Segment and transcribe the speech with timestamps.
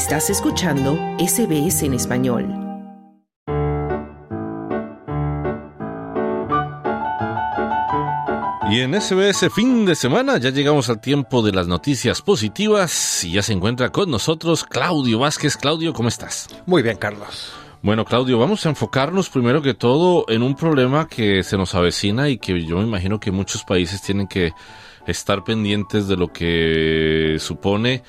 [0.00, 2.46] Estás escuchando SBS en español.
[8.70, 13.32] Y en SBS fin de semana ya llegamos al tiempo de las noticias positivas y
[13.32, 15.58] ya se encuentra con nosotros Claudio Vázquez.
[15.58, 16.48] Claudio, ¿cómo estás?
[16.64, 17.52] Muy bien, Carlos.
[17.82, 22.30] Bueno, Claudio, vamos a enfocarnos primero que todo en un problema que se nos avecina
[22.30, 24.54] y que yo me imagino que muchos países tienen que
[25.06, 28.02] estar pendientes de lo que supone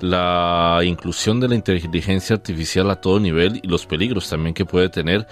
[0.00, 4.88] la inclusión de la inteligencia artificial a todo nivel y los peligros también que puede
[4.88, 5.26] tener.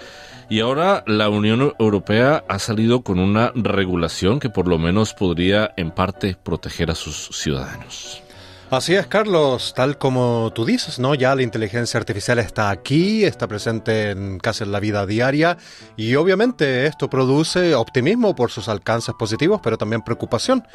[0.49, 5.73] Y ahora la Unión Europea ha salido con una regulación que por lo menos podría
[5.75, 8.24] en parte proteger a sus ciudadanos.
[8.71, 11.13] Así es, Carlos, tal como tú dices, ¿no?
[11.13, 15.57] Ya la inteligencia artificial está aquí, está presente en casi en la vida diaria
[15.95, 20.67] y obviamente esto produce optimismo por sus alcances positivos, pero también preocupación,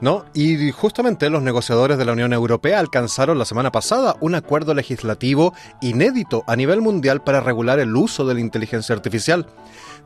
[0.00, 0.24] ¿no?
[0.34, 5.54] Y justamente los negociadores de la Unión Europea alcanzaron la semana pasada un acuerdo legislativo
[5.80, 9.46] inédito a nivel mundial para regular el uso de la inteligencia artificial.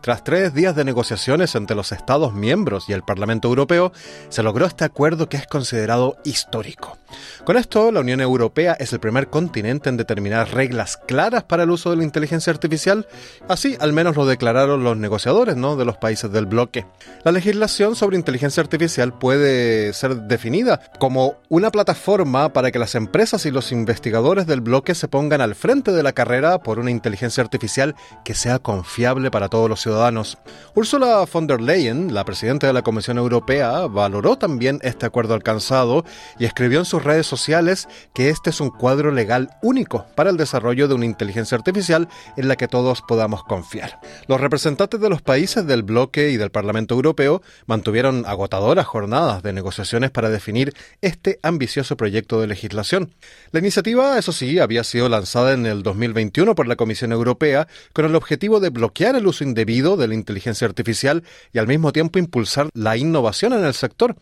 [0.03, 3.93] Tras tres días de negociaciones entre los Estados miembros y el Parlamento Europeo,
[4.31, 6.97] se logró este acuerdo que es considerado histórico.
[7.45, 11.71] Con esto, la Unión Europea es el primer continente en determinar reglas claras para el
[11.71, 13.07] uso de la inteligencia artificial,
[13.49, 16.87] así al menos lo declararon los negociadores de los países del bloque.
[17.25, 23.47] La legislación sobre inteligencia artificial puede ser definida como una plataforma para que las empresas
[23.47, 27.43] y los investigadores del bloque se pongan al frente de la carrera por una inteligencia
[27.43, 27.95] artificial
[28.25, 30.39] que sea confiable para todos los ciudadanos.
[30.75, 36.05] Ursula von der Leyen, la presidenta de la Comisión Europea, valoró también este acuerdo alcanzado
[36.39, 40.37] y escribió en sus redes sociales que este es un cuadro legal único para el
[40.37, 44.01] desarrollo de una inteligencia artificial en la que todos podamos confiar.
[44.27, 49.53] Los representantes de los países del bloque y del Parlamento Europeo mantuvieron agotadoras jornadas de
[49.53, 53.15] negociaciones para definir este ambicioso proyecto de legislación.
[53.53, 58.05] La iniciativa, eso sí, había sido lanzada en el 2021 por la Comisión Europea con
[58.05, 62.19] el objetivo de bloquear el uso indebido de la inteligencia artificial y al mismo tiempo
[62.19, 64.17] impulsar la innovación en el sector.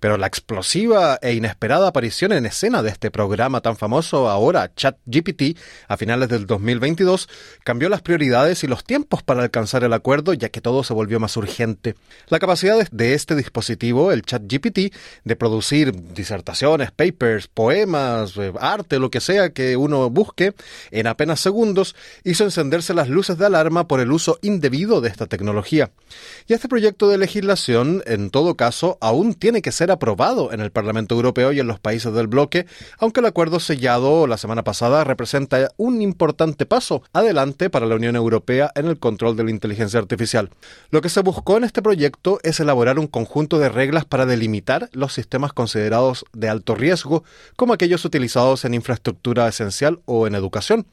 [0.00, 5.58] Pero la explosiva e inesperada aparición en escena de este programa tan famoso ahora, ChatGPT,
[5.88, 7.28] a finales del 2022,
[7.64, 11.20] cambió las prioridades y los tiempos para alcanzar el acuerdo, ya que todo se volvió
[11.20, 11.94] más urgente.
[12.28, 14.94] La capacidad de este dispositivo, el ChatGPT,
[15.24, 20.54] de producir disertaciones, papers, poemas, eh, arte, lo que sea que uno busque,
[20.90, 25.26] en apenas segundos, hizo encenderse las luces de alarma por el uso indebido de esta
[25.26, 25.90] tecnología.
[26.46, 30.70] Y este proyecto de legislación, en todo caso, aún tiene que ser aprobado en el
[30.70, 32.66] Parlamento Europeo y en los países del bloque,
[32.98, 38.16] aunque el acuerdo sellado la semana pasada representa un importante paso adelante para la Unión
[38.16, 40.50] Europea en el control de la inteligencia artificial.
[40.90, 44.88] Lo que se buscó en este proyecto es elaborar un conjunto de reglas para delimitar
[44.92, 47.24] los sistemas considerados de alto riesgo,
[47.56, 50.86] como aquellos utilizados en infraestructura esencial o en educación.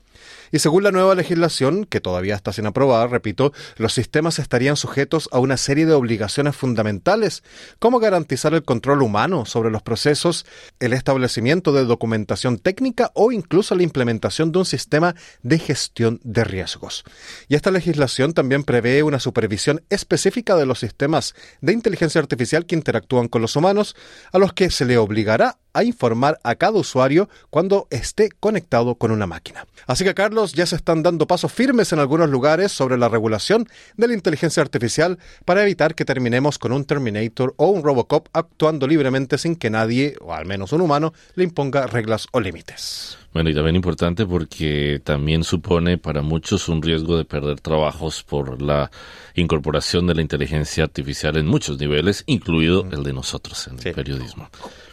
[0.55, 5.27] Y según la nueva legislación, que todavía está sin aprobar, repito, los sistemas estarían sujetos
[5.33, 7.43] a una serie de obligaciones fundamentales,
[7.77, 10.45] como garantizar el control humano sobre los procesos,
[10.79, 15.13] el establecimiento de documentación técnica o incluso la implementación de un sistema
[15.43, 17.03] de gestión de riesgos.
[17.49, 22.75] Y esta legislación también prevé una supervisión específica de los sistemas de inteligencia artificial que
[22.75, 23.93] interactúan con los humanos,
[24.31, 29.11] a los que se le obligará a informar a cada usuario cuando esté conectado con
[29.11, 29.67] una máquina.
[29.85, 33.67] Así que, Carlos, ya se están dando pasos firmes en algunos lugares sobre la regulación
[33.97, 38.87] de la inteligencia artificial para evitar que terminemos con un Terminator o un Robocop actuando
[38.87, 43.17] libremente sin que nadie, o al menos un humano, le imponga reglas o límites.
[43.33, 48.61] Bueno, y también importante porque también supone para muchos un riesgo de perder trabajos por
[48.61, 48.89] la
[49.33, 54.49] incorporación de la inteligencia artificial en muchos niveles, incluido el de nosotros en el periodismo.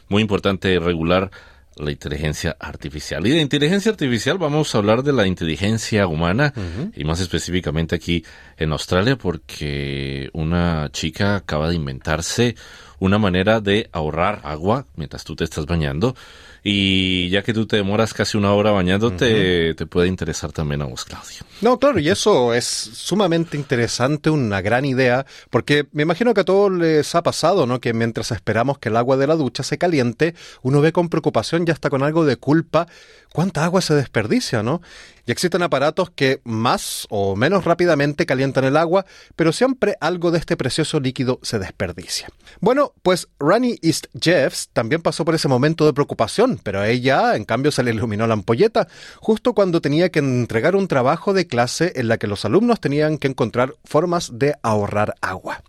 [0.08, 1.30] Muy importante regular
[1.76, 3.26] la inteligencia artificial.
[3.26, 6.52] Y de inteligencia artificial vamos a hablar de la inteligencia humana
[6.94, 8.24] y más específicamente aquí
[8.56, 12.54] en Australia porque una chica acaba de inventarse
[13.02, 16.14] una manera de ahorrar agua mientras tú te estás bañando
[16.62, 20.84] y ya que tú te demoras casi una hora bañándote, te puede interesar también a
[20.84, 21.40] vos, Claudio.
[21.60, 26.44] No, claro, y eso es sumamente interesante, una gran idea, porque me imagino que a
[26.44, 27.80] todos les ha pasado, ¿no?
[27.80, 31.66] Que mientras esperamos que el agua de la ducha se caliente, uno ve con preocupación,
[31.66, 32.86] ya está con algo de culpa,
[33.32, 34.82] cuánta agua se desperdicia, ¿no?
[35.26, 40.38] Y existen aparatos que más o menos rápidamente calientan el agua, pero siempre algo de
[40.38, 42.28] este precioso líquido se desperdicia.
[42.60, 47.36] Bueno, pues Rani East Jeffs también pasó por ese momento de preocupación, pero a ella,
[47.36, 48.88] en cambio, se le iluminó la ampolleta,
[49.20, 53.18] justo cuando tenía que entregar un trabajo de clase en la que los alumnos tenían
[53.18, 55.62] que encontrar formas de ahorrar agua.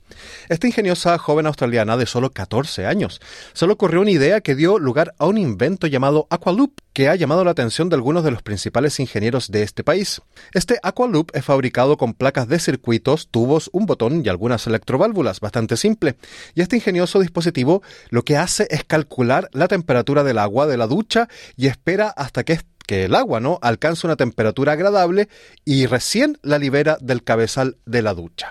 [0.49, 3.21] Esta ingeniosa joven australiana de solo 14 años
[3.53, 7.15] se le ocurrió una idea que dio lugar a un invento llamado Aqualoop, que ha
[7.15, 10.21] llamado la atención de algunos de los principales ingenieros de este país.
[10.53, 15.77] Este Aqualoop es fabricado con placas de circuitos, tubos, un botón y algunas electroválvulas, bastante
[15.77, 16.15] simple.
[16.55, 20.87] Y este ingenioso dispositivo lo que hace es calcular la temperatura del agua de la
[20.87, 22.53] ducha y espera hasta que
[22.85, 25.29] que el agua no alcance una temperatura agradable
[25.65, 28.49] y recién la libera del cabezal de la ducha.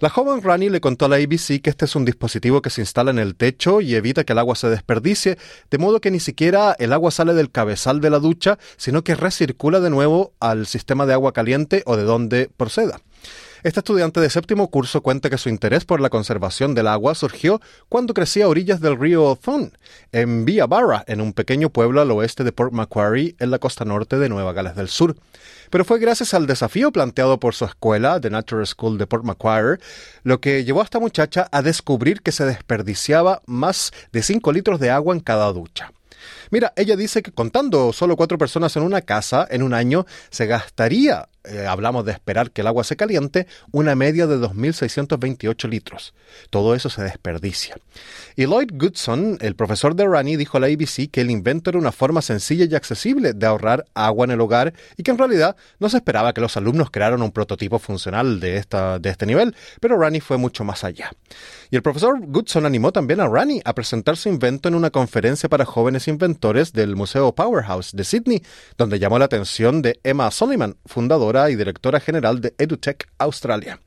[0.00, 2.80] La joven Rani le contó a la ABC que este es un dispositivo que se
[2.80, 5.36] instala en el techo y evita que el agua se desperdicie,
[5.70, 9.14] de modo que ni siquiera el agua sale del cabezal de la ducha, sino que
[9.14, 13.02] recircula de nuevo al sistema de agua caliente o de donde proceda.
[13.62, 17.60] Este estudiante de séptimo curso cuenta que su interés por la conservación del agua surgió
[17.90, 19.76] cuando crecía a orillas del río Thun,
[20.12, 23.84] en Via Barra, en un pequeño pueblo al oeste de Port Macquarie, en la costa
[23.84, 25.14] norte de Nueva Gales del Sur.
[25.68, 29.78] Pero fue gracias al desafío planteado por su escuela, The Natural School de Port Macquarie,
[30.22, 34.80] lo que llevó a esta muchacha a descubrir que se desperdiciaba más de 5 litros
[34.80, 35.92] de agua en cada ducha.
[36.50, 40.46] Mira, ella dice que contando solo cuatro personas en una casa, en un año se
[40.46, 46.12] gastaría eh, hablamos de esperar que el agua se caliente, una media de 2.628 litros.
[46.50, 47.78] Todo eso se desperdicia.
[48.36, 51.78] Y Lloyd Goodson, el profesor de Rani, dijo a la ABC que el invento era
[51.78, 55.56] una forma sencilla y accesible de ahorrar agua en el hogar y que en realidad
[55.78, 59.56] no se esperaba que los alumnos crearan un prototipo funcional de, esta, de este nivel,
[59.80, 61.10] pero Rani fue mucho más allá.
[61.70, 65.48] Y el profesor Goodson animó también a Rani a presentar su invento en una conferencia
[65.48, 68.42] para jóvenes inventores del Museo Powerhouse de Sydney,
[68.78, 73.78] donde llamó la atención de Emma Soliman, fundadora y directora general de EduTech Australia.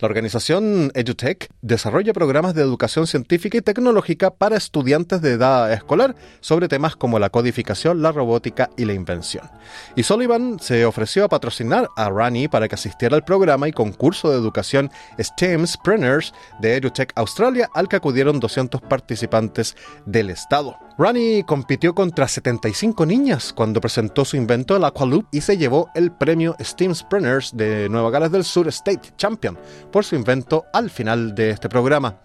[0.00, 6.16] La organización EduTech desarrolla programas de educación científica y tecnológica para estudiantes de edad escolar
[6.40, 9.48] sobre temas como la codificación, la robótica y la invención.
[9.94, 14.30] Y Sullivan se ofreció a patrocinar a Rani para que asistiera al programa y concurso
[14.30, 19.76] de educación STEM Sprinters de EduTech Australia, al que acudieron 200 participantes
[20.06, 20.76] del estado.
[20.96, 26.12] Rani compitió contra 75 niñas cuando presentó su invento, el Aqualoop, y se llevó el
[26.12, 29.58] premio STEM Sprinters de Nueva Gales del Sur State Champion
[29.94, 32.16] por su invento al final de este programa.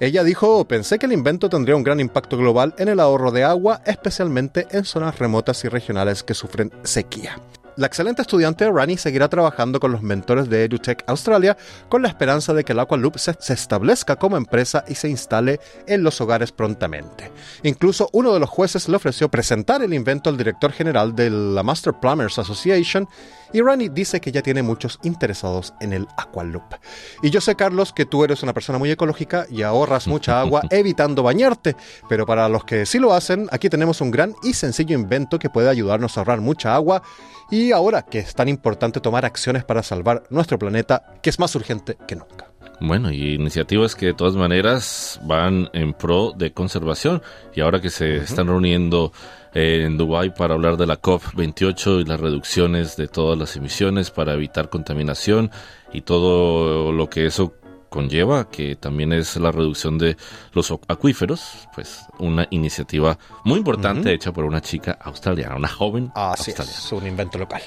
[0.00, 3.44] Ella dijo, pensé que el invento tendría un gran impacto global en el ahorro de
[3.44, 7.36] agua, especialmente en zonas remotas y regionales que sufren sequía.
[7.76, 11.56] La excelente estudiante Rani seguirá trabajando con los mentores de EduTech Australia
[11.90, 15.60] con la esperanza de que el Aqualoop se, se, establezca como empresa y se instale
[15.86, 17.30] en los hogares prontamente.
[17.62, 21.62] Incluso uno de los jueces le ofreció presentar el invento al director general de la
[21.62, 23.06] Master Plumbers Association
[23.52, 26.74] y Rani dice que ya tiene muchos interesados en el Aqualoop.
[27.22, 30.62] Y yo sé, Carlos, que tú eres una persona muy ecológica y ahorras mucha agua
[30.70, 31.76] evitando bañarte,
[32.08, 35.50] pero para los que sí lo hacen, aquí tenemos un gran y sencillo invento que
[35.50, 37.02] puede ayudarnos a ahorrar mucha agua
[37.50, 41.54] y ahora que es tan importante tomar acciones para salvar nuestro planeta, que es más
[41.54, 42.51] urgente que nunca.
[42.84, 47.22] Bueno, y iniciativas que de todas maneras van en pro de conservación
[47.54, 49.12] y ahora que se están reuniendo
[49.54, 54.34] en Dubái para hablar de la COP28 y las reducciones de todas las emisiones para
[54.34, 55.52] evitar contaminación
[55.92, 57.54] y todo lo que eso
[57.88, 60.16] conlleva, que también es la reducción de
[60.52, 66.68] los acuíferos, pues una iniciativa muy importante hecha por una chica australiana, una joven australiana.
[66.68, 67.62] Es un invento local.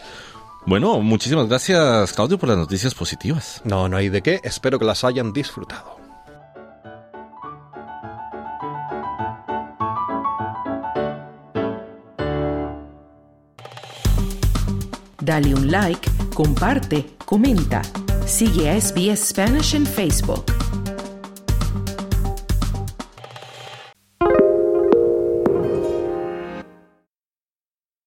[0.67, 3.61] Bueno, muchísimas gracias Claudio por las noticias positivas.
[3.63, 5.97] No, no hay de qué, espero que las hayan disfrutado.
[15.21, 17.81] Dale un like, comparte, comenta.
[18.25, 20.54] Sigue a SBS Spanish en Facebook.